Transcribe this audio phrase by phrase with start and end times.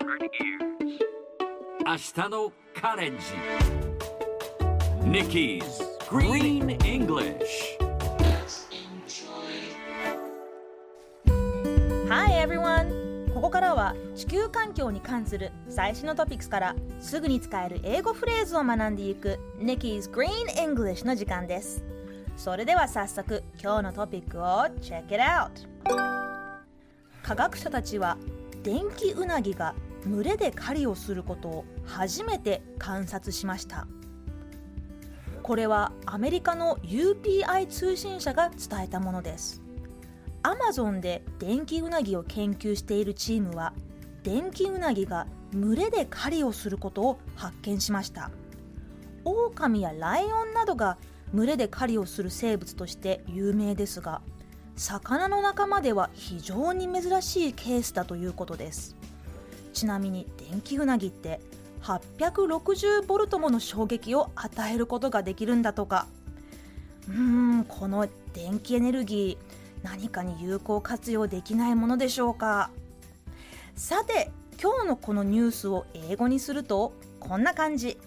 [0.00, 3.24] 明日のカレンジ
[5.02, 5.64] Nikki's
[6.08, 7.36] Green English
[12.08, 13.34] Hi everyone!
[13.34, 21.84] ここからは地球環境に関する最新のトピックスからすぐに使える英語フレーズを学んでいく Nikki's Green English の時間です
[22.36, 24.44] それでは早速今日のトピックを
[24.80, 25.50] Check it out!
[27.20, 28.16] 科学者たちは
[28.62, 29.74] 電気ウナギが
[30.08, 33.86] 群れで狩りをすることを初めて観察しました。
[35.42, 39.62] これはアメリカの UPI 通信社が伝えたものです。
[40.42, 43.74] アマゾンで電気ウナギを研究しているチームは
[44.22, 48.30] 電気ウナギが群れで狩りをすることを発見しました。
[49.24, 50.96] オオカミやライオンなどが
[51.34, 54.22] 群れで狩りをする生物として有名ですが
[54.76, 58.96] 魚の仲間では非常に珍しいケースだということです。
[59.78, 61.38] ちなみに電気ウナギって
[61.82, 66.08] 860ボルトもの衝撃を与えることができるんだとか。
[67.08, 72.70] うーんこの電気エネルギー何かに有効活用できないものでしょうか。
[73.76, 77.98] さて今日のこのニュースを英語にするとこんな感じ。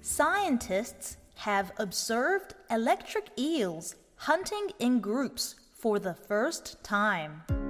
[0.00, 7.61] Scientists have observed electric eels hunting in groups for the first time.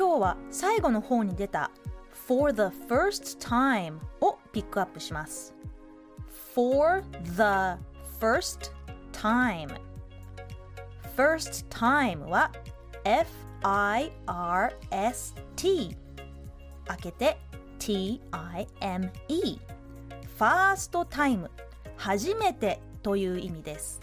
[0.00, 1.70] 今日は最後の方に出た
[2.26, 5.54] for the first time をピックアップします
[6.54, 7.76] for the
[8.18, 8.72] first
[9.12, 9.68] time
[11.14, 12.50] first time は
[13.04, 14.16] F-I-R-S-T
[16.86, 17.36] 開けて
[17.78, 19.60] T-I-M-E
[20.38, 21.50] first time
[21.98, 24.00] 初めてという意味です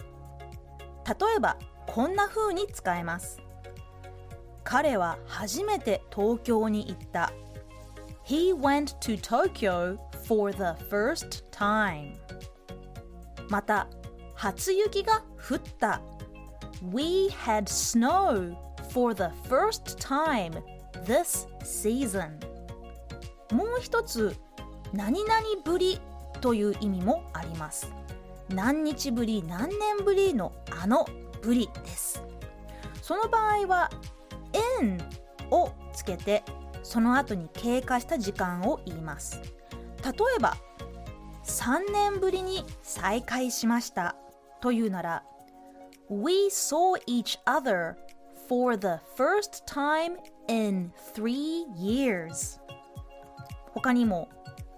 [1.08, 3.47] 例えばこんな風に使えます
[4.70, 7.32] 彼は初めて東京に行った
[8.26, 12.16] He went to Tokyo for the first time
[13.50, 13.88] また
[14.36, 16.02] 初雪が降った
[16.91, 18.58] We had snow
[18.91, 20.62] for the first time
[21.06, 22.31] this season
[23.56, 24.36] もう一つ
[24.91, 25.31] 何々
[25.64, 26.02] ぶり
[26.41, 27.90] という意味もあります
[28.50, 31.08] 何日ぶり何年ぶりのあの
[31.41, 32.22] ぶりです
[33.02, 33.90] その場合は
[34.80, 35.02] in
[35.52, 36.44] をつけて
[36.84, 39.41] その後に経過した時間を言います
[40.03, 40.56] 例えば
[41.44, 44.16] 3年ぶりに再会しました
[44.62, 45.24] というなら
[46.09, 47.96] We saw each other
[48.47, 52.59] for the first time in three years
[53.74, 54.29] 他にも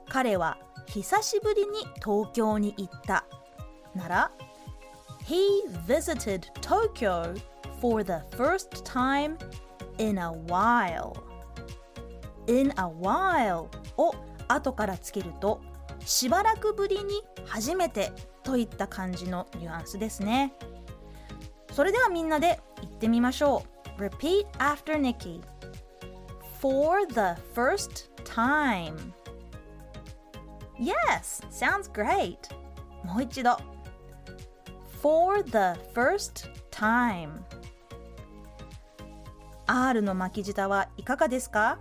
[0.08, 0.58] 彼は
[0.88, 3.26] 久しぶりに東京に行った
[3.96, 4.32] なら
[5.26, 7.36] He visited Tokyo
[7.80, 9.38] for the first time
[9.98, 11.14] in a while
[12.48, 13.68] in a while
[13.98, 14.14] を
[14.48, 15.62] 後からつけると
[16.06, 18.12] しばらくぶりに初めて
[18.44, 20.54] といった感じのニュアンスですね
[21.72, 23.64] それではみんなで言ってみましょ
[23.98, 25.42] う Repeat after Nikki
[26.60, 29.14] For the first time
[30.80, 32.38] Yes, sounds great
[33.04, 33.58] もう一度
[35.02, 37.44] For the first time
[39.72, 41.78] R の巻き舌はいかがですか？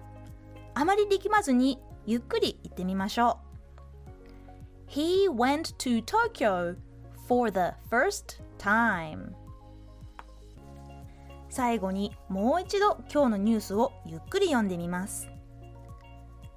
[0.75, 3.39] あまり力まずにゆっくり言ってみましょ
[4.87, 4.91] う。
[4.91, 6.77] He went to Tokyo
[7.27, 9.33] for the first time.
[11.49, 15.31] 最後にもう一度今日のニュースをゆっくり読んでみます。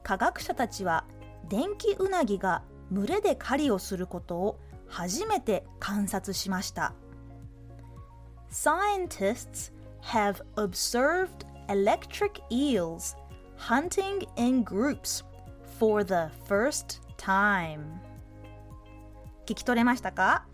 [0.03, 1.06] 科学者たちは
[1.48, 2.62] 電気ウナギが
[2.92, 4.59] 群れで狩りをすることを
[4.90, 6.94] 初めて観察しました。
[8.52, 13.16] Scientists have observed electric eels
[13.56, 15.23] hunting in groups
[15.79, 17.79] for the first time
[19.45, 20.45] 聞き取れましたか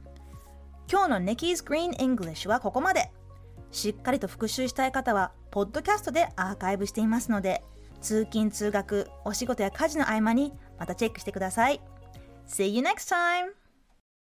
[0.89, 3.11] 今日の Nikki's Green English はここまで
[3.71, 7.63] しっかりと復習したい方はポッドキャストでアーカイブしていますので
[8.01, 11.81] 通勤通学お仕事や家事の合間にまたチェックしてください
[12.47, 13.66] See you next time!